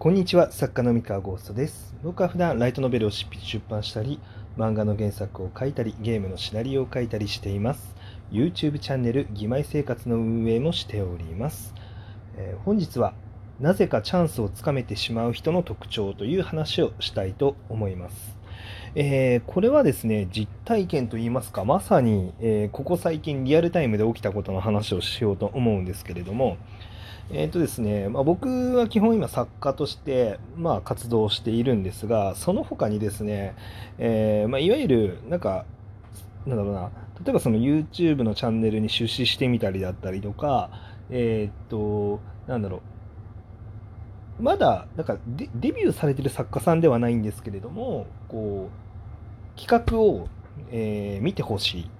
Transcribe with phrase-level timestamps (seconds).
[0.00, 1.94] こんにちは、作家の三河ゴーストです。
[2.02, 4.18] 僕は普段ライトノベルを執筆出版したり、
[4.56, 7.94] 漫画の原作を書いたり、ゲームのシナリオを書いたりしています。
[8.32, 11.74] YouTube チャンネル、義妹生活の運営もしております。
[12.38, 13.12] えー本日は、
[13.60, 18.38] なぜかチャンスをつかめてしまう人の特徴という話をしたいと思います。
[18.94, 26.56] えーこれはですね、実体験といいますか、まさに、えーここ最近リアルタイムで起きたことの話をしようと思うんですけれども、
[27.32, 33.54] えーとですねまあ、僕は基本今作家として、まあ、活動しているんですがその他にですね、
[33.98, 35.64] えーまあ、いわゆるなんか
[36.44, 36.90] なんだろうな
[37.24, 40.70] 例えばその YouTube のチャンネルに出資してみたりだったりとか
[41.10, 42.82] えっ、となんだろ
[44.40, 48.70] うまだなんかデビューされてる作家さんではないんですけれどもこ
[49.56, 50.28] う企画を、
[50.70, 51.90] え見てほし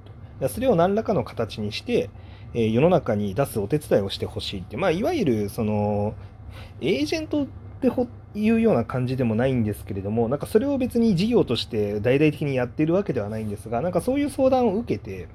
[0.40, 2.08] いそれを何らかの形にして
[2.54, 6.14] えー世の中に出すお手伝いをしてほしいって、まあ、いわゆるその
[6.80, 7.46] エージェントっ
[7.80, 15.28] てほいうような感じでもないんですけれどもなんかそれを別に事業として大々的にやってるわけではないんですがなんかそういう相談を受けて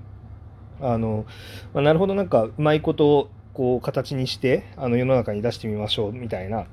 [0.80, 1.25] あの、
[1.73, 6.67] まあ、なるほどなんかうまいことこう形にしてあの世の中に出してみましょうみたいな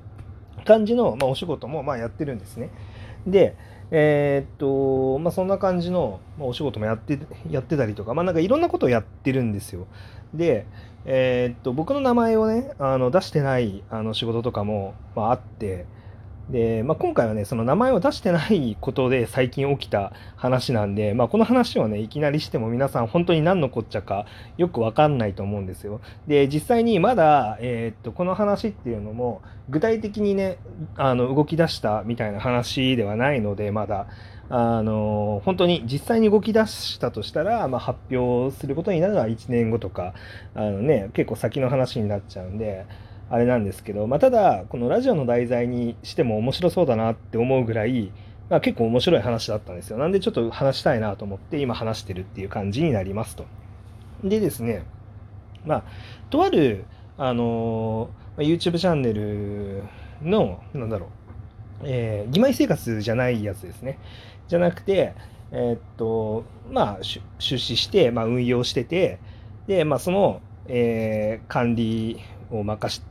[0.65, 2.69] 感じの、まあ、お仕事もまあやってるんですね。
[3.27, 3.55] で
[3.95, 7.19] えーっとまあ、そんな感じの、まあ、お仕事もやって
[7.51, 9.85] やってたりとか、まあ、なんかいろんなことをやってるんですよ。
[10.33, 10.65] で、
[11.05, 15.85] えーっと僕の名前をねあの出してないあの仕事とかも、まあ、あって
[16.49, 24.25] で、まあ、今回はねその名前を出してないことで最近起きた話なんで、まあ、この話をねいきなりしても皆さん本当に何のこっちゃか
[24.57, 26.01] よくわかんないと思うんですよ。
[26.27, 30.57] で実際にまだ、えーっとこの話っていうのも具体的にね
[30.95, 34.07] あの動き出したみたいな話ではないのでまだ。
[34.49, 40.13] あの本当に実際に動き出したとしたら、まあ、発表することになるのは1年後とか
[40.53, 42.85] あの、ね、結構先の話になっちゃうんで
[43.29, 48.11] あれなんですけど、まあ、ただこのラジオの題材にしても面白そうだなって思うぐらい、
[48.49, 53.45] まあ、結構面白い話だったんですよなんでちょっと話したいなと思って今話してるっていう感じになりますと。
[54.23, 54.85] でですね
[55.65, 55.83] まあ
[56.29, 56.85] とある
[57.17, 59.83] あの YouTube チャンネル
[60.21, 61.09] のなんだろう
[61.85, 63.99] えー、義妹生活じゃないやつですね。
[64.47, 65.13] じゃなくて、
[65.51, 69.19] えーっと、まあ、出出資して、まあ、運用してて、
[69.67, 72.19] で、まあ、その、えー管理
[72.51, 73.01] を任し、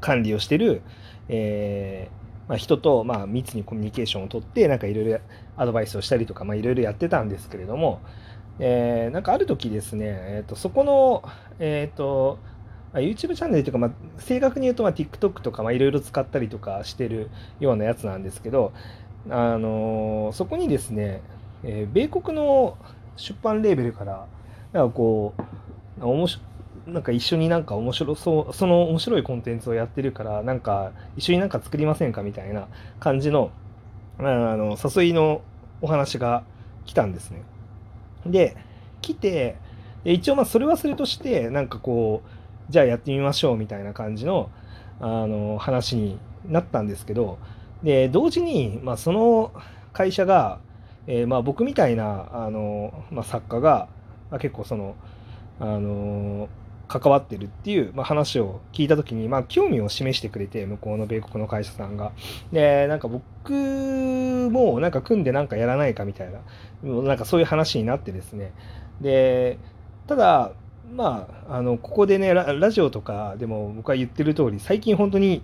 [0.00, 0.82] 管理をしてる、
[1.28, 5.18] えーまあ、人と、まあ、密にコミュニケーションを取って、なんかいろいろ
[5.56, 8.00] アドバイスをしたりとか、いろいろやってたんですけれども、
[8.58, 11.22] えーなんかある時ですね、えーっと、そこの、
[11.58, 12.38] えーと、
[12.92, 17.30] まあ YouTube チャンネルというか、まあ、正確に言うと、まあ、TikTok とか、いろいろ使ったりとかしてる
[17.60, 18.72] ようなやつなんですけど、
[19.30, 21.22] あのーそこにですね、
[21.62, 22.76] えー米国の
[23.16, 24.26] 出版レーベルから、
[24.72, 25.34] なんかこ
[25.98, 26.38] う、おもし
[26.86, 32.68] なんか一緒になんか面白そう、その面白いコンテンツをやってるから、なんか一緒になんか作りませんかみたいな
[33.00, 33.50] 感じの、
[34.18, 35.42] あの誘いの
[35.80, 36.44] お話が
[36.84, 37.42] 来たんですね。
[38.26, 38.56] で、
[39.00, 39.56] 来て、
[40.04, 44.50] 一応まあそれはそれとして、なんかこう、じゃあやってみましょうみたいな感じの
[45.00, 47.38] あの話になったんですけど、
[47.82, 49.52] で同時に、まあ、その
[49.92, 50.58] 会社が、
[51.06, 53.88] えーまあ、僕みたいなあの、まあ、作家が、
[54.40, 54.94] 結構その、
[55.60, 56.48] あの
[56.88, 62.12] 関わってるっていう、まあ、話を聞いた時に、まあ、興味を示してくれて向こうの米国の会社さんが。
[62.52, 63.52] でなんか僕
[64.50, 66.40] もなんか組んでなんかやらないかみたいな
[66.82, 68.52] もうなんかそういう話になってですね
[69.00, 69.58] で
[70.06, 70.52] ただ
[70.92, 75.42] まあ、あのここでねラジオとかでも僕は言ってる通り最近本当に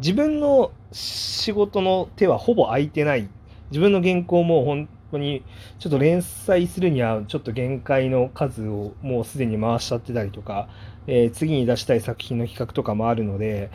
[0.00, 3.28] 自分の仕事の手はほぼ空いてない
[3.70, 5.44] 自分の原稿も本当に
[5.78, 10.68] ちょっと連載するにはちょっと限界の数をもうすでに回しちゃってたりとか、
[11.06, 13.70] えー次に出したい作品の企画とかもあるので、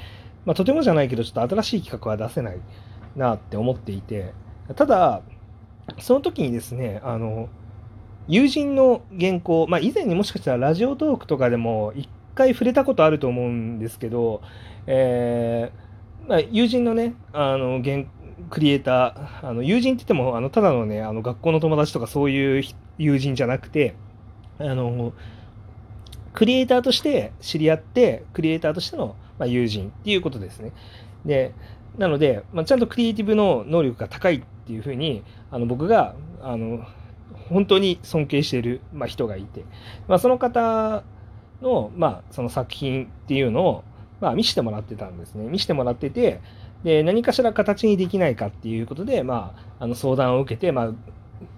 [0.46, 2.60] まあ、とてもじゃないけどちょっと新しい企画は出せない
[3.16, 4.34] なって思っていて
[4.76, 5.22] ただ
[6.00, 7.50] その時にですねあの
[8.28, 14.42] 友人の原稿、まあ、以前にもしかしたらラジオトークとかでも一回触れたことあると思うんですけど、
[14.88, 18.06] えーまあ、友人のねあの原
[18.50, 22.64] クリエイターあの友人って言ってもあのただのねあの学校の友達とかそういう
[22.98, 23.96] 友人じゃなくて
[24.60, 25.14] あの
[26.34, 30.74] クリエイターとして知り合ってクリエイターとしての、まあ、友人っていうことですね。
[31.26, 31.54] で
[31.98, 36.86] なので、まあ、ちゃんとクリエイティブの能力が高いっていうふうにあの僕があの
[37.50, 39.64] 本当に尊敬している、まあ、人がいて、
[40.08, 41.04] まあ、その方
[41.62, 43.84] の,、まあその作品っていうのを、
[44.20, 46.42] まあ、見せてもらってたんですね見せてもらってて
[46.86, 50.92] で何かしら形にできないかっていうことで、まあ、あの相談を受けて、まあ、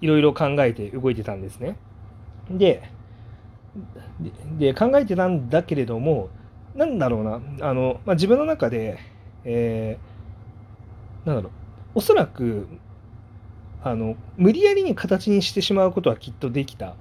[0.00, 1.76] いろいろ考えて動いてたんですね。
[2.50, 2.82] で
[4.58, 6.30] で考えてたんだけれども
[6.74, 8.98] なんだろうなあの、まあ、自分の中で、
[9.44, 10.18] えー
[11.28, 11.52] なんだろう
[11.96, 12.66] おそらく
[13.82, 16.96] あの無理やりに形にしてしまうことはきっとできた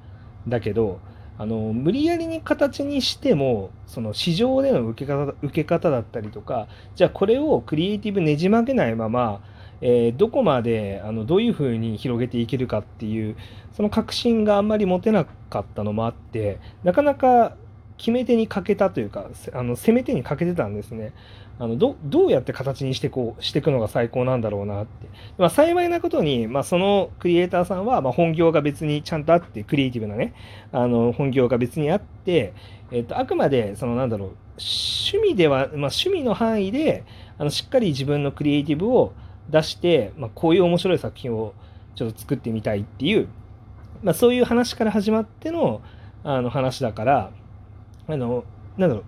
[0.48, 1.00] だけど
[1.40, 9.42] あの無理やりに形にしてもその市場での受け方受け方だったりとかじゃあこれをクリエイティブねじ曲げないまま、
[9.82, 13.36] えー、どこまであのどういうふうに広げていけるかっていう
[13.74, 17.56] その確信があんまり持てなかったのもあってなかなか
[17.98, 21.14] 決め手に欠けたというかあの攻め手に欠けてたんですね。
[21.60, 25.08] あのどどうやって形にしてこうしていくのが最高なんだろうなって、
[25.40, 30.36] まあ、幸いなことに、まあ、そのクリエイターさんは、まあ、本業が別にちゃんとあってクリエイティブなね
[30.72, 32.54] あの本業が別にあって、
[32.92, 34.30] えっと、あくまでそのなんだろう
[34.60, 37.04] 趣味では、まあ、趣味の範囲で
[37.40, 39.14] あのしっかり自分のクリエイティブを
[39.50, 41.56] 出して、まあ、こういう面白い作品を
[41.96, 43.28] ちょっと作ってみたいっていう、
[44.04, 45.82] まあ、そういう話から始まっての
[46.24, 47.32] あの話だから
[48.08, 48.44] あの
[48.78, 49.04] なんだろう。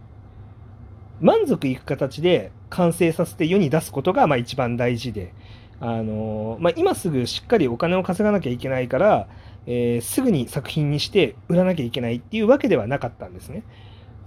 [1.22, 5.34] 満足いく形で完成させて世に出すことがまあ一番大事で、
[5.82, 9.28] あのまあ、今すぐしっかりお金を稼がなきゃいけないから、
[9.66, 13.64] えー、すぐに作品にして売らなきゃいけないっていうわけではなかったんですね。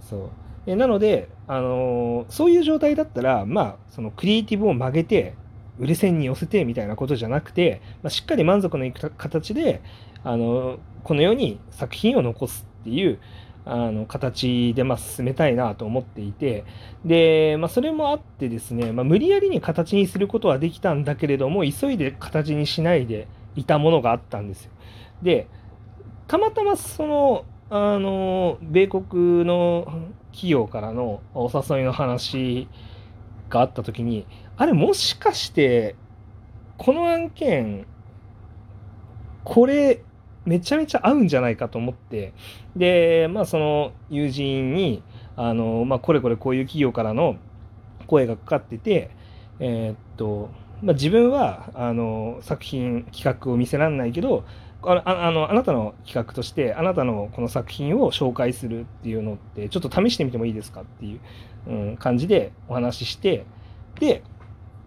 [0.01, 0.29] そう。
[0.65, 5.35] えなので、あのそういう状態だったら、まあ、そのクリエイティブを曲げて
[5.79, 9.81] 売れ線に寄せてみたいなことじゃなくて、まあ、しっかり満足のいく形で、
[10.23, 13.19] あのこのように作品を残すっていう
[13.65, 16.65] あの形でま進めたいなと思っていて
[17.05, 24.71] で、まあ、それもあってですね、まあ、無理やりに形にすることはできたんだけれども急いで形にしないでいたものがあったんですよ。
[25.21, 25.47] で
[26.27, 29.85] たまたまそのあの米国の
[30.31, 32.67] 企業からのお誘いの話
[33.49, 34.27] があった時に
[34.57, 35.95] あれもしかして
[36.77, 37.85] この案件
[39.43, 40.03] これ
[40.45, 42.33] めちゃめちゃ合うんじゃないかと思って
[42.75, 45.03] でまあその友人に
[45.35, 47.37] あの、まあ、これこれこういう企業からの
[48.07, 49.11] 声がかかってて
[49.59, 50.49] えー、っと、
[50.81, 54.43] まあ、自分はあの作品企画を見せられないけど
[54.81, 61.19] ああのあなたの企画としてあなたのこの作品を紹介するっていうのってちょっと試してみてもいいですかっていう、
[61.67, 63.45] うん、感じでお話しして
[63.99, 64.23] で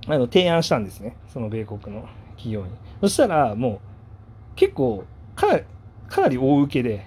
[0.07, 2.73] あの提案したんですねその米国の企業に。
[3.01, 3.79] そしたらもう
[4.57, 5.05] 結構
[5.37, 5.65] かなり、
[6.09, 7.07] かなり大受けで、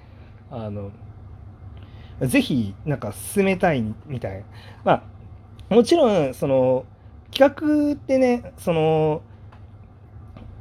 [0.49, 0.91] あの、
[2.21, 4.43] ぜひ、なんか進めたいみたい。
[4.85, 5.03] ま
[5.69, 6.85] あ、もちろん、その、
[7.31, 9.21] 企画ってね、その、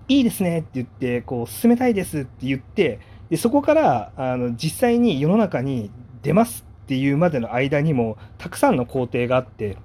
[0.09, 2.99] いいですねって言って、こう、進めたいですって言って、
[3.31, 5.91] でそこからあの実際に世の中に
[6.23, 9.77] 出ますっていうまでの間にもたくさんの工程があって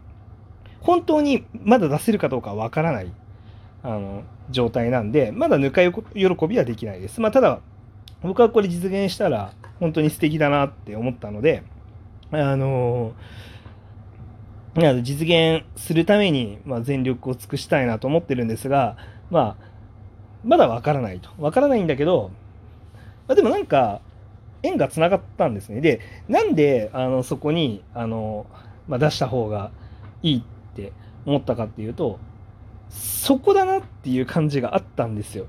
[0.80, 3.12] 本当にまだ出せるかどうかわからない
[3.84, 5.92] あの状態なんでまだぬか喜
[6.48, 7.20] びはできないです。
[7.20, 7.60] まあ、ただ
[8.24, 11.64] 僕はこれ実現したら本当に素敵だなって思ったので、
[12.32, 18.98] あのー、実現するために、ま、全力を尽くしたいなと思ってるんですが、
[19.30, 19.74] まあ、
[20.44, 21.30] まだわからないと。
[21.38, 22.32] わからないんだけど、
[23.28, 24.02] まあ、でもなんか、
[24.64, 25.82] 縁がつながったんですね。
[25.82, 28.46] で、なんで、あの、そこに、あの、
[28.88, 29.72] まあ、出した方が
[30.22, 30.94] いいって
[31.26, 32.20] 思ったかっていうと、
[32.90, 35.46] そこだなっていう感じがあったんですよ。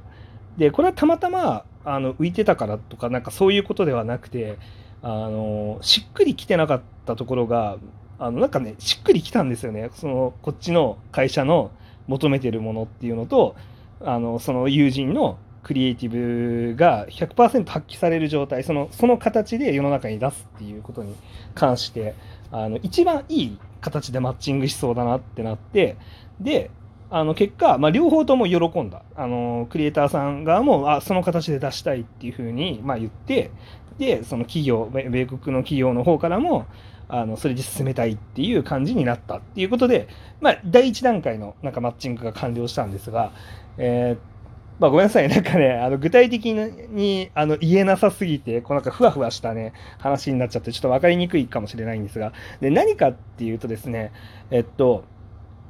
[0.56, 4.58] で、これはたまたま、あの浮いてたからとかなんかそういうことではなくて
[5.02, 7.76] あのしっくりきてなかったところが
[8.18, 9.90] あのなんかねしっくりきたんですよね。
[9.94, 11.70] そのこっちの会社の
[12.06, 13.56] 求めてるものっていうのと
[14.00, 21.14] あのその友人のクリエイティブが100%発揮される状態そのその形で世の中に出すっていうことに
[21.54, 22.14] 関して
[22.52, 25.96] あの一番いい形でマッチングしそうだなってなって
[26.40, 26.70] で
[27.16, 29.02] あの結果、まあ、両方とも喜んだ。
[29.14, 33.52] あのクリエイターさん側もあその形で出したいっていうふうに、まあ、言って
[33.98, 36.66] でその企業米国の企業の方からも
[37.06, 40.08] あのそれで進めたいっていう感じになったっていうことで、
[40.40, 43.30] まあ、第1段階のなんかマッチングが完了したんですが、
[43.78, 44.34] えー
[44.80, 54.12] まあ、ごめんなさい、なんかね、あの具体的にあの言えなさすぎて、こうなんかふわふわしたね、話になっちゃって、ちょっと分かりにくいかもしれないんですが、で何かっていうとですね、
[54.50, 55.04] えっと、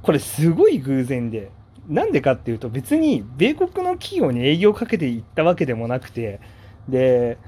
[0.04, 1.50] これすごい偶然で、
[1.88, 6.40] なんでかっていうと別に米国の企業に営業をかけていったわけでもなくて、
[6.90, 7.38] で、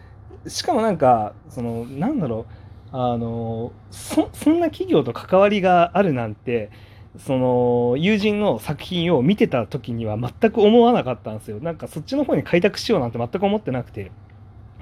[0.47, 2.47] しかもなんか、その、なんだろ
[2.93, 6.71] う、あの、そ、そんな企業と関わりがあるなんて、
[7.19, 11.61] その友人の作品を見てた時には全く思わなかったんですよ。
[11.61, 14.11] なんかそっちの方に開拓しようなんて全く思ってなくて。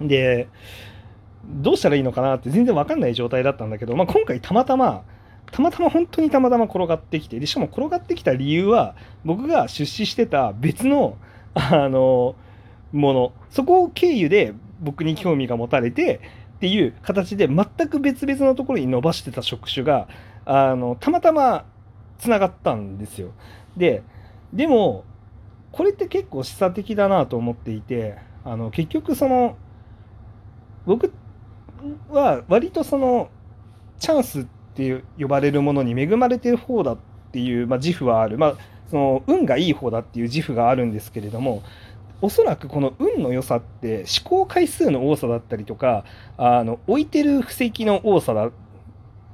[0.01, 0.49] で、
[1.45, 5.05] どうしたらいいのかなって全然わかんない状態だったんだけど、まあ、今回たまたま、
[5.51, 11.17] たまたま本当にたまたま転がってきてでしかも転がってきた理由は僕が出資してた別の
[11.55, 12.35] あの
[12.93, 16.21] ものそこを経由で僕に興味が持たれて
[16.57, 20.09] っていう形で全く別々のところに伸ばしてた職種が
[20.45, 21.65] あのたまたま
[22.19, 23.33] つながったんですよ。
[23.77, 24.03] で
[24.53, 25.05] でも
[25.73, 29.57] これって結構示唆的だなと思っていてあの結局その
[30.87, 31.13] 僕
[32.11, 33.29] は割とその
[33.99, 36.99] チャンスってって呼ばれるものに恵まれてる方だっ
[37.33, 38.57] ていう、まあ、自負はある、まあ、
[38.91, 41.63] その運がいい方だっていう自負があるんですけれども
[42.21, 46.05] おそらくこの運の良さって試行回数の多さだったりとか
[46.37, 48.51] あの置いてる布石の多さだ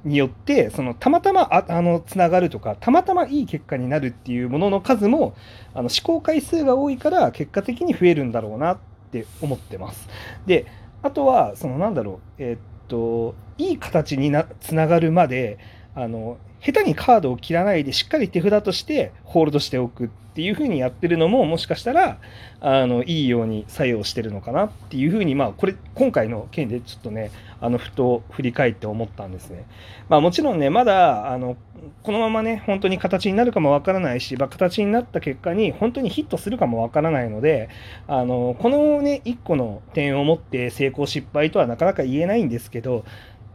[0.03, 5.35] によってそのたまたまああのつながるとかたまたまいい結果になるっていうものの数も
[5.73, 8.77] あの試行回数が多いから結果的に増えるんだろうなっ
[9.11, 10.07] て思ってます。
[10.45, 10.65] で
[11.03, 12.59] あとはそのなんだろうえー、っ
[12.91, 15.57] といい形になつながるまで
[15.95, 22.17] あの下手にカードを切らないでしっかり手札としてホールドしておくっていうふうにやってるのももしかしたら
[22.61, 29.65] あのいいように作用してるのかなっていうふうにまあこれ今回の件でちょっとねあのふと振り返って思ったんですね。
[30.07, 31.57] まあもちろんねまだあの
[32.03, 37.69] このままね本当に形になるかもわからないし、まあ、形になった結果に本当にヒットするかもわからないので
[38.07, 43.03] あのこのね1個の点を持って成功失敗とはなかなか言えないんですけど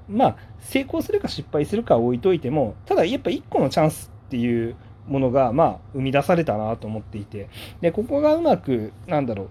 [0.08, 4.76] まあ、成功するか失敗するかは置いといても、ただやっぱ1個のチャンスっていう
[5.08, 7.48] ものが、まあ、生み出されたなと思っていて、
[7.80, 9.48] で、ここがうまく、なんだろう、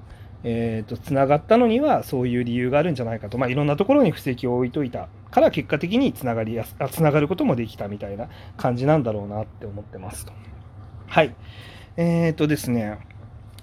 [0.47, 10.33] えーと、つながったのにはそういう理由があるんじゃないかと、まあ、いろんなところに布石を置いといたから結果的につながりやすあつながることもできたみたいな感じなんだろうなって思ってますと。
[11.07, 11.35] はい。
[11.97, 12.99] えっ、ー、とですね、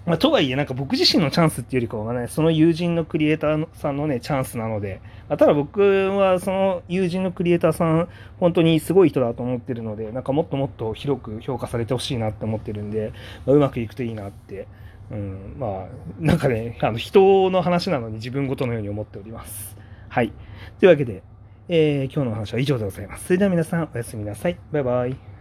[0.04, 8.08] まあ、とはいえ、なんか僕自身のチャンスっていうよりかはね、その友人のクリエイターさんのね、チャンスなので、あ、ただ僕はその友人のクリエイターさん、
[8.40, 13.12] 本当にすごい人だと思ってるので、なんかもっともっと広く評価されてほしいなって思ってるんで、
[13.46, 14.66] まあ、うまくいくといいなって、
[15.12, 15.86] うん、まあ、
[16.18, 19.76] なんかね、あの人の話なのに自分ごとのように思っております。
[20.08, 20.32] はい。
[20.80, 21.22] というわけで、
[21.68, 23.26] えー、今日の話は以上でございます。
[23.26, 24.58] それでは皆さん、おやすみなさい。
[24.72, 25.31] バイバイ。